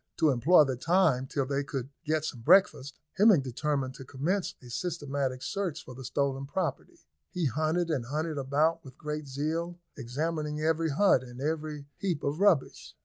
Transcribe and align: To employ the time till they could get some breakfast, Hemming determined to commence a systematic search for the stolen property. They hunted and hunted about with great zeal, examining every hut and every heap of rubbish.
To 0.17 0.31
employ 0.31 0.63
the 0.63 0.75
time 0.77 1.27
till 1.27 1.45
they 1.45 1.63
could 1.63 1.89
get 2.05 2.25
some 2.25 2.41
breakfast, 2.41 2.97
Hemming 3.19 3.41
determined 3.43 3.93
to 3.93 4.03
commence 4.03 4.55
a 4.59 4.71
systematic 4.71 5.43
search 5.43 5.85
for 5.85 5.93
the 5.93 6.03
stolen 6.03 6.47
property. 6.47 7.01
They 7.35 7.45
hunted 7.45 7.91
and 7.91 8.05
hunted 8.05 8.39
about 8.39 8.83
with 8.83 8.97
great 8.97 9.27
zeal, 9.27 9.77
examining 9.95 10.59
every 10.59 10.89
hut 10.89 11.21
and 11.21 11.39
every 11.39 11.85
heap 11.99 12.23
of 12.23 12.39
rubbish. 12.39 12.95